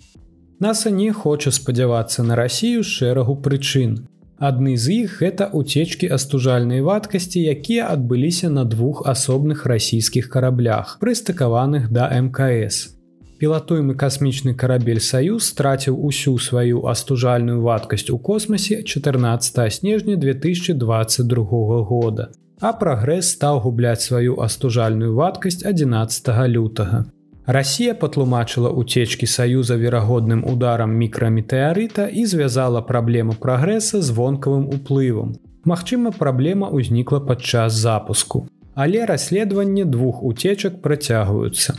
Наса 0.59 0.89
не 0.89 1.13
хоча 1.13 1.51
спадзявацца 1.53 2.23
на 2.25 2.45
рассію 2.45 2.81
з 2.81 2.89
шэрагу 2.97 3.43
прычын. 3.45 4.07
Адны 4.39 4.77
з 4.77 4.93
іх 4.93 5.23
гэта 5.25 5.49
уцечкі 5.49 6.13
астужальнай 6.13 6.83
вадкасці, 6.85 7.41
якія 7.41 7.89
адбыліся 7.89 8.51
на 8.53 8.65
двух 8.69 9.07
асобных 9.09 9.65
расійскіх 9.65 10.29
караблях, 10.29 10.99
прыстыкаваных 11.01 11.89
да 11.89 12.13
МКС. 12.13 12.93
Пілатуемы 13.41 13.97
касмічны 13.97 14.53
карабель 14.53 15.01
Саюз 15.01 15.49
страціў 15.49 15.97
усю 15.97 16.37
сваю 16.39 16.85
астужальную 16.85 17.61
вадкасць 17.65 18.13
у 18.13 18.19
космосе 18.19 18.83
14 18.83 19.73
снежня 19.73 20.17
2022 20.17 21.83
года. 21.89 22.29
А 22.61 22.73
прагрэс 22.73 23.33
стаў 23.37 23.61
губляць 23.65 24.05
сваю 24.05 24.41
астужальную 24.41 25.15
вадкасць 25.17 25.65
11 25.65 26.33
лютага. 26.49 27.05
Расія 27.47 27.95
патлумачыла 27.95 28.71
уцечкі 28.75 29.27
саюза 29.31 29.77
верагодным 29.79 30.43
ударам 30.51 30.91
мікраметэарыта 30.99 32.07
і 32.11 32.27
звязала 32.27 32.83
праблему 32.83 33.39
прагрэса 33.39 34.03
з 34.03 34.11
вонкавым 34.11 34.67
уплывам. 34.67 35.37
Магчыма, 35.63 36.11
праблема 36.11 36.71
ўзнікла 36.75 37.23
падчас 37.23 37.79
запуску. 37.79 38.49
Але 38.75 39.07
расследаванне 39.07 39.85
двух 39.87 40.23
уцечак 40.27 40.83
працягваюцца. 40.83 41.79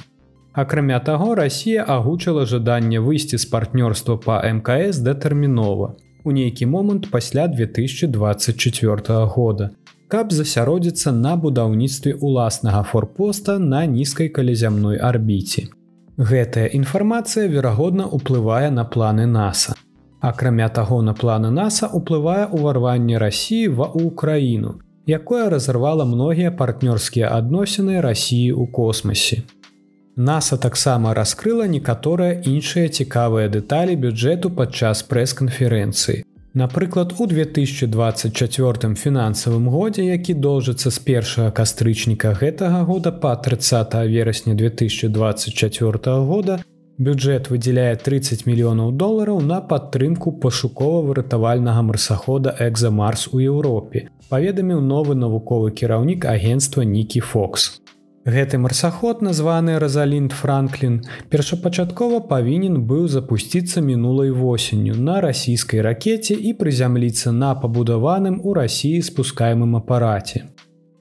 Акрамя 0.54 1.00
таго, 1.00 1.36
Расія 1.36 1.84
агучыла 1.84 2.48
жаданне 2.48 3.04
выйсці 3.04 3.36
з 3.36 3.46
партнёрства 3.52 4.16
па 4.16 4.40
МКС 4.40 5.04
датэрмінова 5.04 5.96
у 6.24 6.32
нейкі 6.32 6.66
момант 6.66 7.12
пасля 7.12 7.48
2024 7.48 9.26
года 9.36 9.72
каб 10.08 10.32
засяродзіцца 10.32 11.12
на 11.12 11.36
будаўніцтве 11.36 12.14
уласнага 12.22 12.84
форпоста 12.84 13.58
на 13.60 13.86
нізкай 13.86 14.30
калязямной 14.30 14.98
арбіце. 14.98 15.68
Гэтая 16.18 16.68
інфармацыя 16.80 17.48
верагодна 17.48 18.08
ўплывае 18.08 18.72
на 18.72 18.86
планы 18.86 19.27
NASAа. 19.27 19.75
Акрамя 20.20 20.70
таго 20.70 21.01
на 21.01 21.14
планы 21.14 21.51
NASAа 21.53 21.92
ўплывае 21.94 22.48
ўварванне 22.50 23.20
рассіі 23.22 23.68
ва 23.79 23.92
ўкраіну, 23.94 24.79
якое 25.05 25.50
разарвала 25.53 26.05
многія 26.10 26.51
партнёрскія 26.51 27.29
адносіны 27.38 28.01
рассіі 28.01 28.55
ў 28.58 28.66
космосе. 28.72 29.44
NASAа 30.18 30.58
таксама 30.58 31.14
раскрыла 31.14 31.68
некаторыя 31.70 32.42
іншыя 32.42 32.90
цікавыя 32.90 33.51
дэталі 33.53 33.94
бюджэту 34.08 34.50
падчас 34.50 35.05
прэс-канферэнцыі, 35.05 36.24
Напрыклад, 36.57 37.13
у 37.20 37.27
2024 37.27 38.96
фінансавым 38.96 39.70
годзе, 39.70 40.05
які 40.05 40.33
доўжыцца 40.33 40.89
з 40.89 40.98
першага 41.05 41.51
кастрычніка 41.51 42.33
гэтага 42.33 42.81
года 42.81 43.11
па 43.11 43.35
30 43.35 43.93
верасня 44.09 44.55
2024 44.57 46.17
года, 46.25 46.57
бюджэт 46.98 47.53
выдзяляе 47.53 47.93
30 47.96 48.50
мільёнаў 48.50 48.89
долараў 48.91 49.37
на 49.46 49.61
падтрымку 49.61 50.33
пашукова-выратавальнага 50.41 51.85
марсахода 51.85 52.55
Экзамарс 52.57 53.29
у 53.33 53.37
Еўропе, 53.37 54.09
паведаміў 54.33 54.81
новы 54.81 55.13
навуковы 55.13 55.70
кіраўнік 55.70 56.25
агенства 56.25 56.81
Нікі 56.81 57.22
Фокс. 57.22 57.85
Гэты 58.27 58.57
марсаход, 58.59 59.22
названы 59.24 59.79
Разалінт 59.79 60.33
Франклін, 60.35 60.96
першапачаткова 61.31 62.20
павінен 62.27 62.81
быў 62.83 63.05
запусціцца 63.07 63.79
мінулай 63.79 64.33
восенню 64.35 64.96
на 65.00 65.22
расійскай 65.24 65.79
ракеце 65.79 66.35
і 66.35 66.51
прызямліцца 66.59 67.31
на 67.31 67.53
пабудаваным 67.55 68.42
у 68.44 68.55
рассіі 68.57 69.00
спускаемым 69.09 69.77
апараце. 69.79 70.44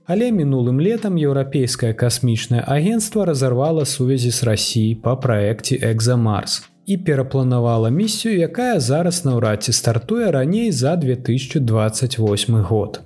Але 0.07 0.31
мінулым 0.31 0.79
летам 0.79 1.19
еўрапейскае 1.19 1.91
касмічнае 1.99 2.63
агенцтва 2.63 3.27
разарвала 3.27 3.83
сувязі 3.83 4.31
з 4.31 4.47
рассіі 4.47 4.95
па 5.03 5.17
праекце 5.19 5.83
Экзамарс 5.83 6.63
і 6.87 6.97
перапланавала 6.97 7.91
місію, 7.91 8.39
якая 8.39 8.79
зараз 8.79 9.25
наўрад 9.25 9.67
ці 9.67 9.73
стартуе 9.73 10.31
раней 10.31 10.71
за 10.71 10.95
2028 10.95 12.63
год. 12.63 13.03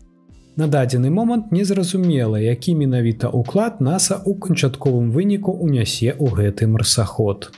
На 0.60 0.66
дадзены 0.68 1.10
момант 1.10 1.52
незразумела, 1.52 2.36
які 2.36 2.74
менавіта 2.76 3.28
ўклад 3.32 3.78
NASAа 3.80 4.20
ў 4.28 4.36
канчатковым 4.44 5.06
выніку 5.08 5.54
ўнясе 5.56 6.12
ў 6.12 6.26
гэты 6.36 6.68
марсаход. 6.68 7.48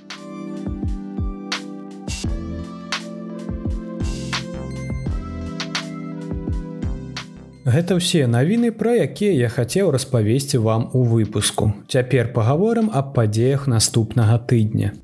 Гэта 7.66 7.98
ўсе 7.98 8.30
навіны, 8.30 8.70
пра 8.70 8.94
якія 9.10 9.34
я 9.34 9.50
хацеў 9.50 9.90
распавесці 9.90 10.62
вам 10.62 10.86
у 10.94 11.02
выпуску. 11.02 11.74
Цяпер 11.90 12.30
пагаворым 12.30 12.94
аб 12.94 13.18
падзеях 13.18 13.66
наступнага 13.66 14.38
тыдня. 14.38 14.94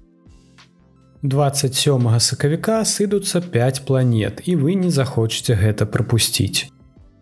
27 1.27 1.75
сакавіка 2.23 2.81
сыдуцца 2.87 3.43
5 3.43 3.87
планет 3.91 4.47
і 4.47 4.55
вы 4.55 4.79
не 4.79 4.95
захочаце 4.95 5.59
гэта 5.59 5.83
прапусціць. 5.83 6.78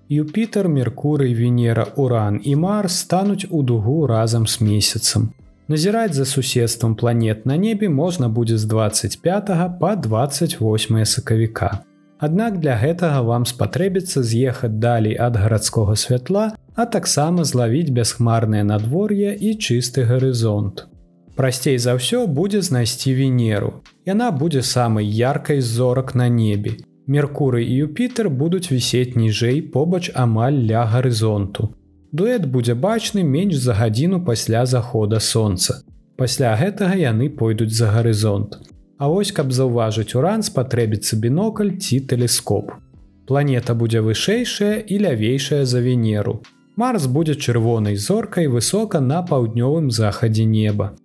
Юпітер, 0.09 0.69
Меркурый, 0.69 1.35
Венера, 1.35 1.87
Уран 1.97 2.41
і 2.45 2.57
Марс 2.57 2.99
стануць 2.99 3.47
у 3.51 3.63
дугу 3.63 4.07
разам 4.07 4.47
з 4.47 4.61
месяцам. 4.61 5.31
Назіраць 5.69 6.15
за 6.15 6.25
суседствам 6.25 6.95
планет 6.95 7.47
на 7.47 7.57
небе 7.57 7.89
можна 7.89 8.29
будзе 8.29 8.59
з 8.59 8.65
25 8.65 9.51
па 9.81 9.97
28 9.97 11.05
сакавіка. 11.05 11.79
Аднак 12.19 12.61
для 12.61 12.79
гэтага 12.79 13.21
вам 13.21 13.45
спатрэбіцца 13.45 14.23
з'ехаць 14.23 14.79
далей 14.79 15.19
ад 15.19 15.37
гарадскога 15.37 15.97
святла, 15.97 16.53
а 16.77 16.87
таксама 16.87 17.45
злавіць 17.45 17.91
бясхмарнае 17.91 18.63
надвор'е 18.63 19.35
і 19.35 19.59
чысты 19.59 20.07
гарызонт. 20.07 20.87
Прасцей 21.35 21.79
за 21.79 21.99
ўсё 21.99 22.27
будзе 22.27 22.63
знайсці 22.63 23.11
венеру. 23.11 23.83
Яна 24.07 24.31
будзе 24.31 24.63
самай 24.63 25.05
яркай 25.05 25.61
зорак 25.61 26.15
на 26.15 26.29
небе. 26.29 26.79
Меркуры 27.07 27.65
і 27.65 27.75
Юпітер 27.87 28.31
будуць 28.31 28.71
вісець 28.73 29.15
ніжэй 29.15 29.63
побач 29.63 30.11
амаль 30.15 30.59
ля 30.71 30.87
гарызонту. 30.91 31.71
Дуэт 32.13 32.47
будзе 32.51 32.75
бачны 32.75 33.23
менш 33.23 33.61
за 33.63 33.75
гадзіну 33.79 34.25
пасля 34.25 34.67
захода 34.67 35.21
сонца. 35.21 35.83
Пасля 36.17 36.57
гэтага 36.59 36.97
яны 36.99 37.29
пойдуць 37.31 37.77
за 37.79 37.93
гарызонт. 37.95 38.59
А 38.99 39.09
вось 39.13 39.31
каб 39.31 39.53
заўважыць 39.53 40.17
уран 40.19 40.43
спатрэбіцца 40.43 41.19
бінокль 41.23 41.77
ці 41.79 42.01
тэлескоп. 42.11 42.73
Планета 43.27 43.75
будзе 43.75 44.01
вышэйшая 44.01 44.83
і 44.87 44.99
лявейшая 45.07 45.65
за 45.65 45.81
венеру. 45.81 46.41
Марс 46.77 47.07
будзе 47.07 47.35
чырвонай 47.35 47.97
зоркай 47.97 48.49
высока 48.49 49.01
на 49.01 49.23
паўднёвым 49.23 49.91
захадзе 49.91 50.45
неба. 50.45 50.97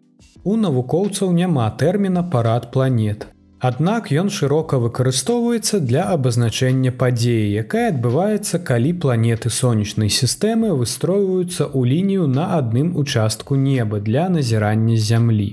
У 0.43 0.55
навукоўцаў 0.57 1.31
няма 1.31 1.69
тэрміна 1.77 2.23
парад 2.23 2.71
планет. 2.71 3.27
Аднак 3.61 4.07
ён 4.09 4.29
шырока 4.33 4.77
выкарыстоўваецца 4.81 5.79
для 5.85 6.03
абазначэння 6.13 6.91
падзеі, 7.01 7.61
якая 7.61 7.89
адбываецца, 7.91 8.57
калі 8.69 8.93
планеты 9.03 9.51
сонечнай 9.53 10.09
сістэмы 10.09 10.71
выстройваюцца 10.79 11.67
ў 11.69 11.81
лінію 11.91 12.25
на 12.25 12.45
адным 12.57 12.95
участку 12.97 13.57
неба 13.65 13.99
для 14.07 14.29
назірання 14.33 14.97
зямлі. 14.97 15.49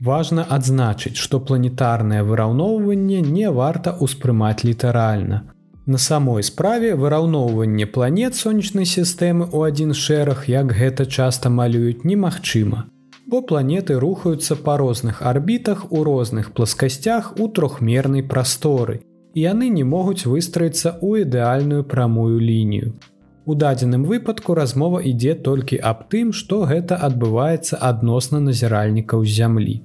Важна 0.00 0.42
адзначыць, 0.56 1.14
што 1.14 1.38
планетарнае 1.38 2.24
выраўноўванне 2.26 3.22
не 3.22 3.54
варта 3.60 3.94
ўспрымаць 3.94 4.66
літаральна. 4.66 5.40
На 5.86 6.02
самой 6.02 6.42
справе 6.42 6.96
выраўноўванне 6.98 7.86
планет 7.86 8.34
сонечнай 8.34 8.90
сістэмы 8.90 9.46
ў 9.54 9.70
адзін 9.70 9.94
шэраг, 9.94 10.50
як 10.50 10.74
гэта 10.74 11.06
часта 11.06 11.54
малююць 11.62 12.02
немагчыма. 12.02 12.90
Бо 13.26 13.42
планеты 13.42 13.98
рухаюцца 13.98 14.56
па 14.56 14.76
розных 14.76 15.22
арбітах 15.22 15.92
у 15.92 16.04
розных 16.04 16.52
пласкасцях 16.52 17.34
у 17.38 17.48
трохмернай 17.48 18.22
прасторы. 18.22 19.02
яны 19.36 19.68
не 19.68 19.84
могуць 19.84 20.24
выстраіцца 20.24 20.96
ў 20.96 21.28
ідэальную 21.28 21.84
прамую 21.84 22.40
лінію. 22.40 22.96
У 23.44 23.54
дадзеным 23.54 24.08
выпадку 24.08 24.56
размова 24.58 25.02
ідзе 25.04 25.36
толькі 25.48 25.76
аб 25.90 26.08
тым, 26.10 26.32
што 26.32 26.64
гэта 26.70 26.96
адбываецца 27.08 27.78
адносна 27.90 28.40
назіральнікаў 28.40 29.22
зямлі. 29.36 29.76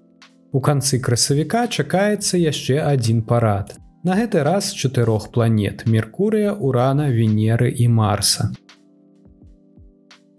У 0.56 0.60
канцы 0.64 1.00
красавіка 1.04 1.68
чакаецца 1.68 2.40
яшчэ 2.40 2.80
адзін 2.80 3.22
парад. 3.28 3.76
На 4.04 4.16
гэты 4.18 4.42
раз 4.48 4.72
чатырох 4.74 5.30
планет 5.36 5.86
Меркурыя, 5.86 6.56
Урана, 6.56 7.12
Венеры 7.12 7.70
і 7.70 7.88
Марса. 7.88 8.50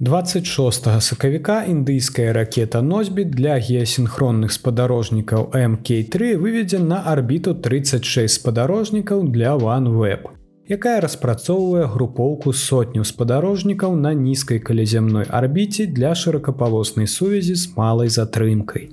26 0.02 1.00
сакавіка 1.00 1.62
індыйская 1.70 2.32
ракета 2.32 2.82
носьбіт 2.82 3.30
для 3.30 3.54
геасінхронных 3.62 4.50
спадарожнікаў 4.50 5.52
МК3 5.54 6.38
выведзен 6.42 6.88
на 6.90 6.96
арбіту 7.06 7.54
36 7.54 8.34
спадарожнікаў 8.34 9.22
для 9.30 9.54
OneWeb, 9.54 10.26
якая 10.66 11.00
распрацоўвае 11.00 11.86
групоўку 11.86 12.52
сотню 12.52 13.04
спадарожнікаў 13.04 13.94
на 13.94 14.10
нізкай 14.12 14.58
каляземной 14.58 15.22
арбіце 15.30 15.86
для 15.86 16.16
шырокапалоснай 16.18 17.06
сувязі 17.06 17.54
з 17.54 17.70
малай 17.76 18.10
затрымкай. 18.10 18.90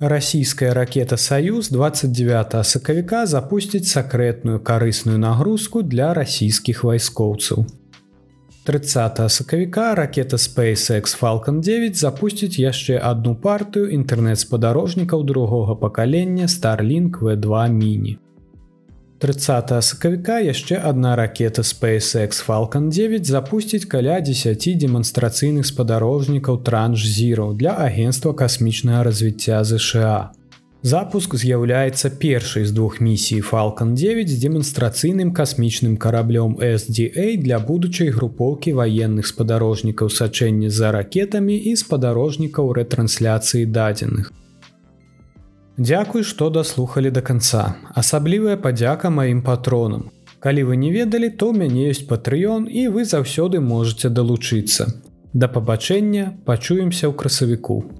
Расійская 0.00 0.72
ракета 0.72 1.20
Саюз 1.20 1.68
29 1.68 2.64
сакавіка 2.64 3.26
запусціць 3.26 3.92
сакрэтную 3.92 4.64
карысную 4.64 5.18
нагрузку 5.18 5.82
для 5.82 6.14
расійскіх 6.14 6.84
вайскоўцаў. 6.88 7.79
30 8.70 9.30
сакавіка 9.30 9.94
ракета 9.94 10.36
SpaceX 10.36 11.20
Falcon 11.20 11.60
9 11.60 11.96
запусціць 11.96 12.58
яшчэ 12.62 13.00
одну 13.02 13.34
партыю 13.34 13.90
інтэрнэт-спадарожнікаў 13.96 15.24
другога 15.26 15.74
пакалення 15.74 16.46
Starlink 16.46 17.18
V2 17.18 17.68
міні. 17.68 18.18
30 19.18 19.84
сакавіка 19.84 20.38
яшчэ 20.38 20.78
одна 20.90 21.16
ракета 21.16 21.62
SpaceX 21.62 22.46
Falcon 22.46 22.94
9 22.94 23.26
запусціць 23.26 23.90
каля 23.90 24.20
10 24.20 24.78
дэманстрацыйных 24.78 25.66
спадарожнікаў 25.66 26.62
транш 26.62 27.06
зіраў 27.06 27.58
для 27.58 27.74
агенства 27.74 28.32
касмічнага 28.32 29.02
развіцця 29.02 29.64
ЗША. 29.64 30.30
Запуск 30.82 31.34
з'яўляецца 31.36 32.08
першай 32.10 32.64
з 32.64 32.72
двух 32.72 33.00
місій 33.00 33.42
Falcon 33.44 33.92
9 33.92 34.30
з 34.32 34.36
дэманстрацыйным 34.40 35.32
касмічным 35.36 35.96
караблём 36.00 36.56
SDA 36.56 37.36
для 37.36 37.58
будучай 37.58 38.08
групоўкі 38.08 38.72
ваенных 38.72 39.28
спадарожнікаў 39.28 40.08
сачэння 40.08 40.70
за 40.70 40.92
ракетамі 40.96 41.52
і 41.52 41.76
спадарожнікаў 41.76 42.72
рэтрансляцыі 42.72 43.66
дадзеных. 43.66 44.32
Дзякуй, 45.76 46.24
што 46.24 46.48
даслухалі 46.48 47.12
да 47.12 47.20
канца. 47.20 47.76
Асаблівая 47.92 48.56
падзяка 48.56 49.12
маім 49.12 49.44
патронам. 49.44 50.08
Калі 50.40 50.64
вы 50.64 50.80
не 50.80 50.96
ведалі, 50.96 51.28
то 51.28 51.52
ў 51.52 51.60
мяне 51.60 51.92
ёсць 51.92 52.08
патрыён 52.08 52.64
і 52.64 52.88
вы 52.88 53.04
заўсёды 53.04 53.60
можете 53.60 54.08
далучыцца. 54.08 54.88
Да 55.36 55.44
пабачэння 55.44 56.40
пачуемся 56.48 57.12
ў 57.12 57.12
красавіку. 57.12 57.99